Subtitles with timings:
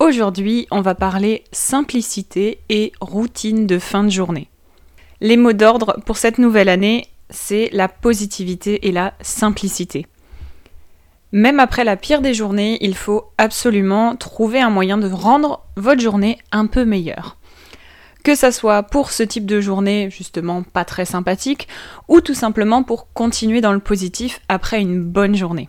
[0.00, 4.48] Aujourd'hui, on va parler simplicité et routine de fin de journée.
[5.20, 10.06] Les mots d'ordre pour cette nouvelle année, c'est la positivité et la simplicité.
[11.32, 16.00] Même après la pire des journées, il faut absolument trouver un moyen de rendre votre
[16.00, 17.36] journée un peu meilleure.
[18.22, 21.66] Que ça soit pour ce type de journée justement pas très sympathique,
[22.06, 25.68] ou tout simplement pour continuer dans le positif après une bonne journée.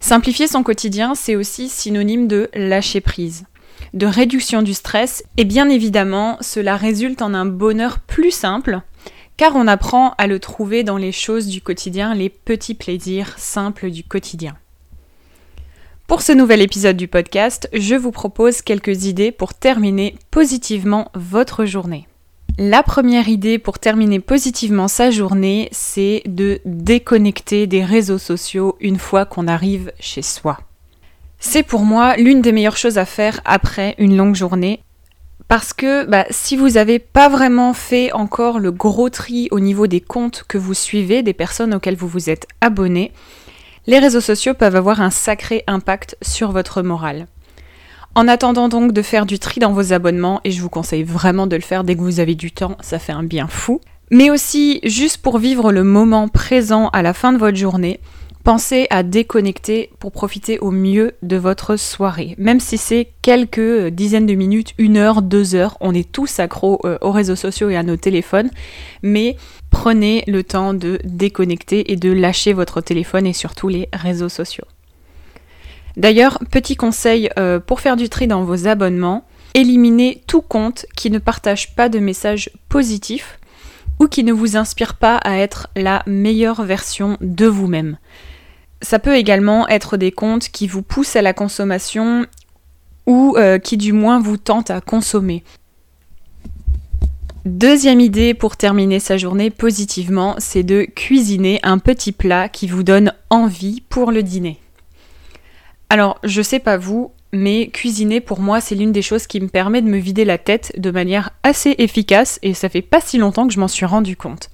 [0.00, 3.44] Simplifier son quotidien, c'est aussi synonyme de lâcher prise,
[3.92, 8.80] de réduction du stress, et bien évidemment, cela résulte en un bonheur plus simple,
[9.36, 13.90] car on apprend à le trouver dans les choses du quotidien, les petits plaisirs simples
[13.90, 14.56] du quotidien.
[16.06, 21.66] Pour ce nouvel épisode du podcast, je vous propose quelques idées pour terminer positivement votre
[21.66, 22.08] journée.
[22.58, 28.98] La première idée pour terminer positivement sa journée, c'est de déconnecter des réseaux sociaux une
[28.98, 30.58] fois qu'on arrive chez soi.
[31.38, 34.82] C'est pour moi l'une des meilleures choses à faire après une longue journée.
[35.48, 39.86] Parce que bah, si vous n'avez pas vraiment fait encore le gros tri au niveau
[39.86, 43.12] des comptes que vous suivez, des personnes auxquelles vous vous êtes abonné,
[43.86, 47.26] les réseaux sociaux peuvent avoir un sacré impact sur votre morale.
[48.16, 51.46] En attendant donc de faire du tri dans vos abonnements, et je vous conseille vraiment
[51.46, 54.30] de le faire dès que vous avez du temps, ça fait un bien fou, mais
[54.30, 58.00] aussi juste pour vivre le moment présent à la fin de votre journée,
[58.42, 62.34] pensez à déconnecter pour profiter au mieux de votre soirée.
[62.36, 66.80] Même si c'est quelques dizaines de minutes, une heure, deux heures, on est tous accros
[66.84, 68.50] euh, aux réseaux sociaux et à nos téléphones,
[69.02, 69.36] mais
[69.70, 74.64] prenez le temps de déconnecter et de lâcher votre téléphone et surtout les réseaux sociaux.
[75.96, 79.24] D'ailleurs, petit conseil euh, pour faire du tri dans vos abonnements,
[79.54, 83.38] éliminez tout compte qui ne partage pas de messages positifs
[83.98, 87.98] ou qui ne vous inspire pas à être la meilleure version de vous-même.
[88.82, 92.26] Ça peut également être des comptes qui vous poussent à la consommation
[93.06, 95.44] ou euh, qui du moins vous tentent à consommer.
[97.44, 102.82] Deuxième idée pour terminer sa journée positivement, c'est de cuisiner un petit plat qui vous
[102.82, 104.60] donne envie pour le dîner.
[105.90, 109.48] Alors, je sais pas vous, mais cuisiner pour moi, c'est l'une des choses qui me
[109.48, 113.18] permet de me vider la tête de manière assez efficace et ça fait pas si
[113.18, 114.50] longtemps que je m'en suis rendu compte.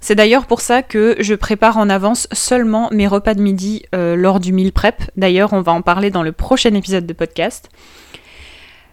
[0.00, 4.14] C'est d'ailleurs pour ça que je prépare en avance seulement mes repas de midi euh,
[4.14, 5.02] lors du meal prep.
[5.16, 7.68] D'ailleurs, on va en parler dans le prochain épisode de podcast.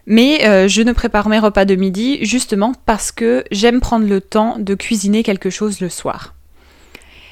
[0.04, 4.20] Mais euh, je ne prépare mes repas de midi justement parce que j'aime prendre le
[4.20, 6.34] temps de cuisiner quelque chose le soir.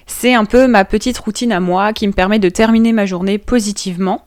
[0.07, 3.39] C'est un peu ma petite routine à moi qui me permet de terminer ma journée
[3.39, 4.26] positivement.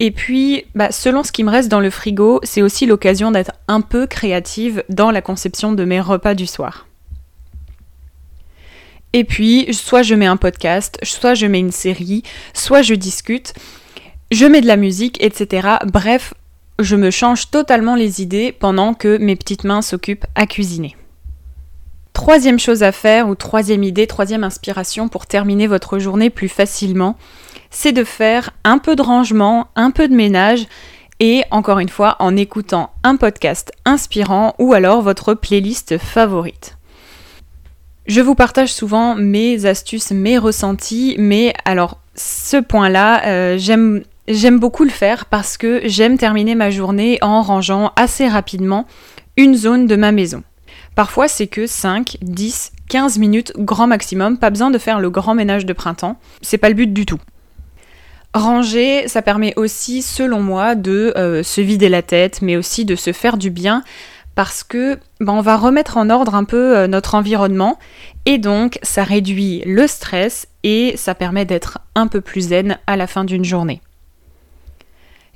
[0.00, 3.52] Et puis, bah, selon ce qui me reste dans le frigo, c'est aussi l'occasion d'être
[3.66, 6.86] un peu créative dans la conception de mes repas du soir.
[9.12, 12.22] Et puis, soit je mets un podcast, soit je mets une série,
[12.52, 13.54] soit je discute,
[14.30, 15.68] je mets de la musique, etc.
[15.86, 16.34] Bref,
[16.78, 20.94] je me change totalement les idées pendant que mes petites mains s'occupent à cuisiner.
[22.28, 27.16] Troisième chose à faire, ou troisième idée, troisième inspiration pour terminer votre journée plus facilement,
[27.70, 30.66] c'est de faire un peu de rangement, un peu de ménage,
[31.20, 36.76] et encore une fois en écoutant un podcast inspirant ou alors votre playlist favorite.
[38.06, 44.58] Je vous partage souvent mes astuces, mes ressentis, mais alors ce point-là, euh, j'aime J'aime
[44.58, 48.86] beaucoup le faire parce que j'aime terminer ma journée en rangeant assez rapidement
[49.38, 50.42] une zone de ma maison.
[50.98, 55.36] Parfois, c'est que 5, 10, 15 minutes grand maximum, pas besoin de faire le grand
[55.36, 57.20] ménage de printemps, c'est pas le but du tout.
[58.34, 62.96] Ranger, ça permet aussi, selon moi, de euh, se vider la tête, mais aussi de
[62.96, 63.84] se faire du bien,
[64.34, 67.78] parce que ben, on va remettre en ordre un peu euh, notre environnement,
[68.26, 72.96] et donc ça réduit le stress et ça permet d'être un peu plus zen à
[72.96, 73.80] la fin d'une journée.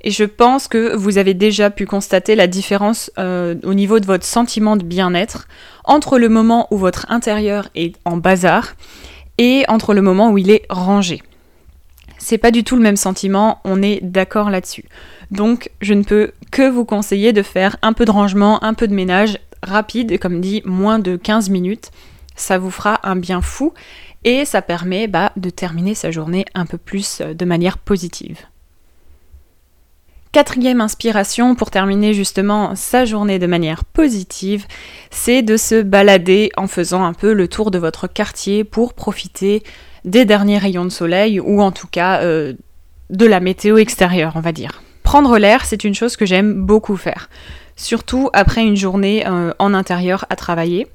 [0.03, 4.05] Et je pense que vous avez déjà pu constater la différence euh, au niveau de
[4.05, 5.47] votre sentiment de bien-être
[5.85, 8.75] entre le moment où votre intérieur est en bazar
[9.37, 11.21] et entre le moment où il est rangé.
[12.17, 14.85] c'est pas du tout le même sentiment, on est d'accord là-dessus.
[15.31, 18.87] Donc je ne peux que vous conseiller de faire un peu de rangement, un peu
[18.87, 21.91] de ménage rapide, comme dit, moins de 15 minutes.
[22.35, 23.73] Ça vous fera un bien fou
[24.23, 28.39] et ça permet bah, de terminer sa journée un peu plus euh, de manière positive.
[30.33, 34.65] Quatrième inspiration pour terminer justement sa journée de manière positive,
[35.11, 39.61] c'est de se balader en faisant un peu le tour de votre quartier pour profiter
[40.05, 42.53] des derniers rayons de soleil ou en tout cas euh,
[43.11, 44.81] de la météo extérieure, on va dire.
[45.03, 47.29] Prendre l'air, c'est une chose que j'aime beaucoup faire,
[47.75, 50.87] surtout après une journée euh, en intérieur à travailler.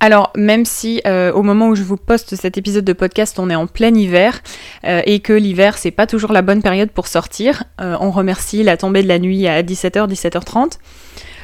[0.00, 3.50] Alors, même si euh, au moment où je vous poste cet épisode de podcast, on
[3.50, 4.42] est en plein hiver
[4.82, 9.02] et que l'hiver c'est pas toujours la bonne période pour sortir, on remercie la tombée
[9.02, 10.78] de la nuit à 17h, 17h30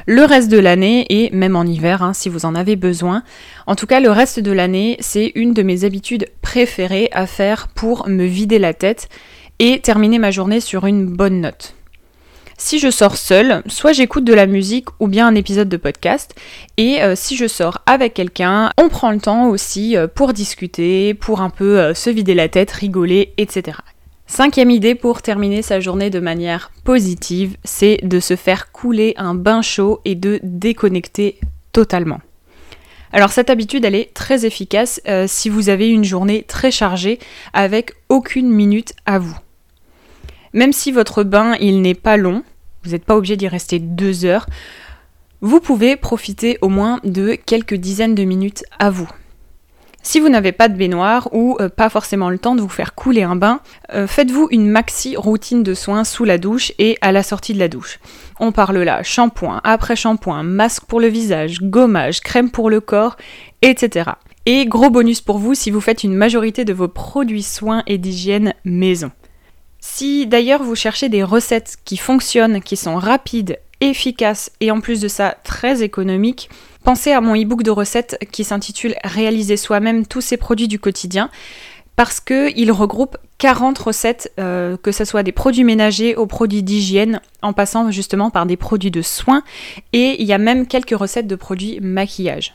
[0.07, 3.23] le reste de l'année et même en hiver hein, si vous en avez besoin.
[3.67, 7.67] En tout cas, le reste de l'année, c'est une de mes habitudes préférées à faire
[7.67, 9.09] pour me vider la tête
[9.59, 11.76] et terminer ma journée sur une bonne note.
[12.59, 16.33] Si je sors seule, soit j'écoute de la musique ou bien un épisode de podcast.
[16.77, 21.13] Et euh, si je sors avec quelqu'un, on prend le temps aussi euh, pour discuter,
[21.13, 23.77] pour un peu euh, se vider la tête, rigoler, etc.
[24.25, 29.35] Cinquième idée pour terminer sa journée de manière positive, c'est de se faire couler un
[29.35, 31.39] bain chaud et de déconnecter
[31.73, 32.19] totalement.
[33.13, 37.19] Alors cette habitude, elle est très efficace si vous avez une journée très chargée
[37.53, 39.37] avec aucune minute à vous.
[40.53, 42.43] Même si votre bain, il n'est pas long,
[42.83, 44.47] vous n'êtes pas obligé d'y rester deux heures,
[45.41, 49.09] vous pouvez profiter au moins de quelques dizaines de minutes à vous.
[50.01, 52.95] Si vous n'avez pas de baignoire ou euh, pas forcément le temps de vous faire
[52.95, 53.59] couler un bain,
[53.93, 57.59] euh, faites-vous une maxi routine de soins sous la douche et à la sortie de
[57.59, 57.99] la douche.
[58.39, 63.17] On parle là shampoing, après shampoing, masque pour le visage, gommage, crème pour le corps,
[63.61, 64.11] etc.
[64.45, 67.97] Et gros bonus pour vous si vous faites une majorité de vos produits soins et
[67.97, 69.11] d'hygiène maison.
[69.97, 75.01] Si d'ailleurs vous cherchez des recettes qui fonctionnent, qui sont rapides, efficaces et en plus
[75.01, 76.49] de ça très économiques,
[76.83, 81.29] Pensez à mon e-book de recettes qui s'intitule Réaliser soi-même tous ces produits du quotidien
[81.95, 87.19] parce qu'il regroupe 40 recettes, euh, que ce soit des produits ménagers aux produits d'hygiène,
[87.41, 89.41] en passant justement par des produits de soins,
[89.93, 92.53] et il y a même quelques recettes de produits maquillage.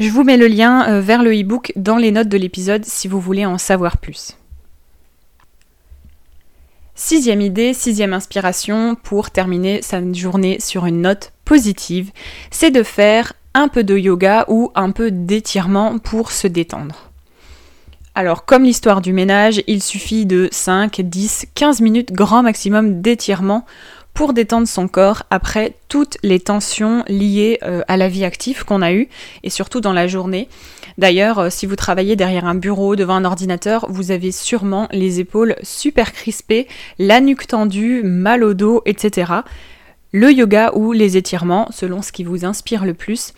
[0.00, 3.08] Je vous mets le lien euh, vers le e-book dans les notes de l'épisode si
[3.08, 4.38] vous voulez en savoir plus.
[6.98, 12.10] Sixième idée, sixième inspiration pour terminer sa journée sur une note positive,
[12.50, 17.10] c'est de faire un peu de yoga ou un peu d'étirement pour se détendre.
[18.14, 23.66] Alors comme l'histoire du ménage, il suffit de 5, 10, 15 minutes grand maximum d'étirement
[24.16, 28.80] pour détendre son corps après toutes les tensions liées euh, à la vie active qu'on
[28.80, 29.10] a eue
[29.42, 30.48] et surtout dans la journée.
[30.96, 35.20] D'ailleurs, euh, si vous travaillez derrière un bureau, devant un ordinateur, vous avez sûrement les
[35.20, 36.66] épaules super crispées,
[36.98, 39.32] la nuque tendue, mal au dos, etc.
[40.12, 43.34] Le yoga ou les étirements, selon ce qui vous inspire le plus,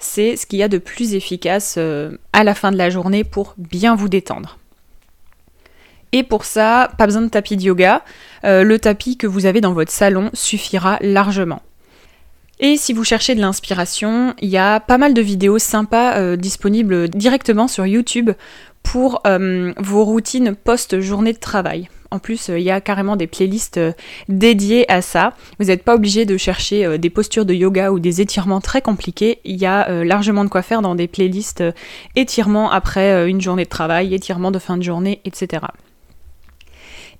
[0.00, 3.22] c'est ce qu'il y a de plus efficace euh, à la fin de la journée
[3.22, 4.58] pour bien vous détendre.
[6.12, 8.02] Et pour ça, pas besoin de tapis de yoga.
[8.44, 11.62] Euh, le tapis que vous avez dans votre salon suffira largement.
[12.60, 16.36] Et si vous cherchez de l'inspiration, il y a pas mal de vidéos sympas euh,
[16.36, 18.30] disponibles directement sur YouTube
[18.82, 21.88] pour euh, vos routines post-journée de travail.
[22.10, 23.80] En plus, il y a carrément des playlists
[24.28, 25.32] dédiées à ça.
[25.58, 29.38] Vous n'êtes pas obligé de chercher des postures de yoga ou des étirements très compliqués.
[29.46, 31.64] Il y a largement de quoi faire dans des playlists
[32.14, 35.62] étirements après une journée de travail, étirements de fin de journée, etc.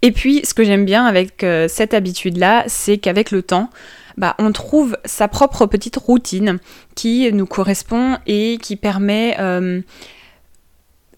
[0.02, 3.70] Et puis, ce que j'aime bien avec euh, cette habitude-là, c'est qu'avec le temps,
[4.16, 6.58] bah, on trouve sa propre petite routine
[6.94, 9.80] qui nous correspond et qui permet euh,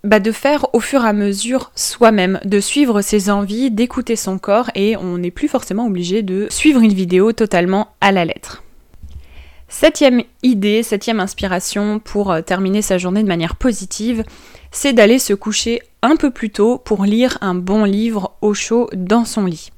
[0.04, 4.38] bah, de faire au fur et à mesure soi-même, de suivre ses envies, d'écouter son
[4.38, 8.63] corps et on n'est plus forcément obligé de suivre une vidéo totalement à la lettre.
[9.76, 14.22] Septième idée, septième inspiration pour euh, terminer sa journée de manière positive,
[14.70, 18.88] c'est d'aller se coucher un peu plus tôt pour lire un bon livre au chaud
[18.94, 19.72] dans son lit.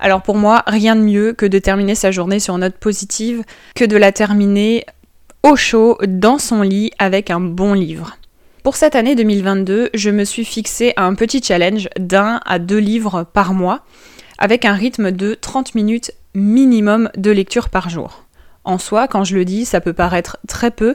[0.00, 3.44] Alors pour moi, rien de mieux que de terminer sa journée sur note positive
[3.76, 4.84] que de la terminer
[5.44, 8.16] au chaud dans son lit avec un bon livre.
[8.64, 13.24] Pour cette année 2022, je me suis fixé un petit challenge d'un à deux livres
[13.32, 13.84] par mois
[14.38, 18.21] avec un rythme de 30 minutes minimum de lecture par jour.
[18.64, 20.94] En soi, quand je le dis, ça peut paraître très peu,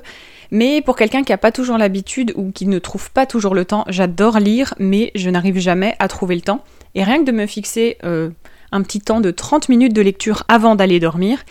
[0.52, 3.66] mais pour quelqu'un qui n'a pas toujours l'habitude ou qui ne trouve pas toujours le
[3.66, 6.64] temps, j'adore lire, mais je n'arrive jamais à trouver le temps.
[6.96, 8.30] Et rien que de me fixer euh,
[8.72, 11.44] un petit temps de 30 minutes de lecture avant d'aller dormir,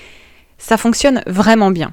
[0.59, 1.93] ça fonctionne vraiment bien.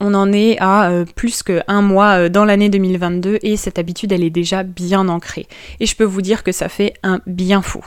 [0.00, 4.12] On en est à euh, plus qu'un mois euh, dans l'année 2022 et cette habitude,
[4.12, 5.48] elle est déjà bien ancrée.
[5.80, 7.84] Et je peux vous dire que ça fait un bien fou.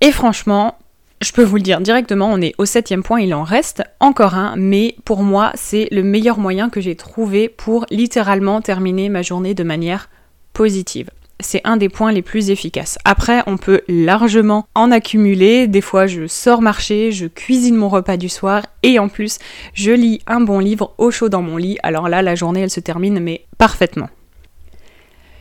[0.00, 0.76] Et franchement,
[1.20, 4.34] je peux vous le dire directement, on est au septième point, il en reste encore
[4.34, 9.22] un, mais pour moi, c'est le meilleur moyen que j'ai trouvé pour littéralement terminer ma
[9.22, 10.08] journée de manière
[10.52, 12.98] positive c'est un des points les plus efficaces.
[13.04, 15.66] Après, on peut largement en accumuler.
[15.66, 19.38] Des fois, je sors marcher, je cuisine mon repas du soir et en plus,
[19.74, 21.78] je lis un bon livre au chaud dans mon lit.
[21.82, 24.08] Alors là, la journée, elle se termine, mais parfaitement.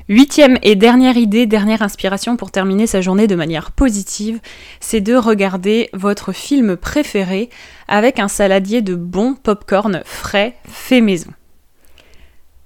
[0.08, 4.40] Huitième et dernière idée, dernière inspiration pour terminer sa journée de manière positive,
[4.80, 7.50] c'est de regarder votre film préféré
[7.88, 11.32] avec un saladier de bon popcorn frais fait maison.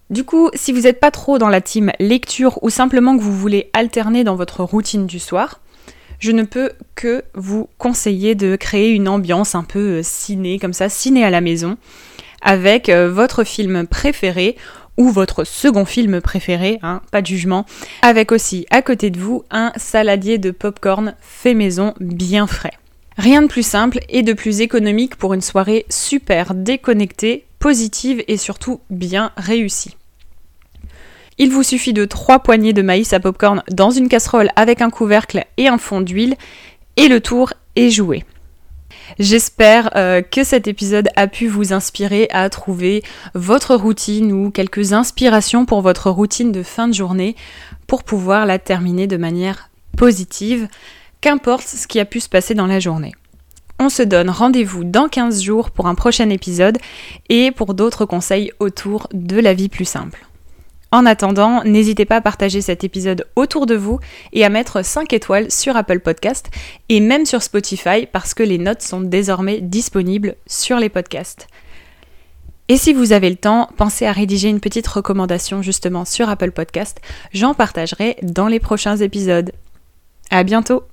[0.10, 3.38] Du coup, si vous n'êtes pas trop dans la team lecture ou simplement que vous
[3.38, 5.62] voulez alterner dans votre routine du soir,
[6.20, 10.74] je ne peux que vous conseiller de créer une ambiance un peu euh, ciné, comme
[10.74, 11.78] ça, ciné à la maison,
[12.42, 14.58] avec euh, votre film préféré
[14.98, 17.66] ou votre second film préféré, hein, pas de jugement,
[18.02, 22.74] avec aussi à côté de vous un saladier de popcorn fait maison bien frais.
[23.18, 28.38] Rien de plus simple et de plus économique pour une soirée super déconnectée, positive et
[28.38, 29.98] surtout bien réussie.
[31.38, 34.90] Il vous suffit de 3 poignées de maïs à popcorn dans une casserole avec un
[34.90, 36.36] couvercle et un fond d'huile
[36.98, 38.26] et le tour est joué.
[39.18, 44.94] J'espère euh, que cet épisode a pu vous inspirer à trouver votre routine ou quelques
[44.94, 47.36] inspirations pour votre routine de fin de journée
[47.88, 50.68] pour pouvoir la terminer de manière positive,
[51.22, 53.14] qu'importe ce qui a pu se passer dans la journée.
[53.80, 56.78] On se donne rendez-vous dans 15 jours pour un prochain épisode
[57.30, 60.29] et pour d'autres conseils autour de la vie plus simple.
[60.92, 64.00] En attendant, n'hésitez pas à partager cet épisode autour de vous
[64.34, 66.50] et à mettre 5 étoiles sur Apple Podcast
[66.90, 71.48] et même sur Spotify parce que les notes sont désormais disponibles sur les podcasts.
[72.70, 76.52] Et si vous avez le temps, pensez à rédiger une petite recommandation justement sur Apple
[76.52, 77.00] Podcast.
[77.34, 79.52] J'en partagerai dans les prochains épisodes.
[80.32, 80.84] À bientôt!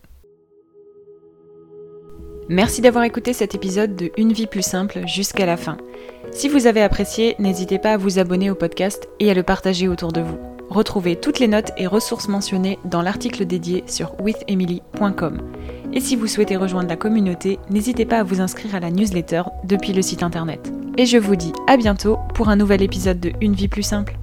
[2.49, 5.77] Merci d'avoir écouté cet épisode de Une vie plus simple jusqu'à la fin.
[6.33, 9.89] Si vous avez apprécié, n'hésitez pas à vous abonner au podcast et à le partager
[9.89, 10.39] autour de vous.
[10.69, 15.41] Retrouvez toutes les notes et ressources mentionnées dans l'article dédié sur withemily.com.
[15.93, 19.43] Et si vous souhaitez rejoindre la communauté, n'hésitez pas à vous inscrire à la newsletter
[19.65, 20.73] depuis le site internet.
[20.99, 24.19] Et je vous dis à bientôt pour un nouvel épisode de Une vie plus simple.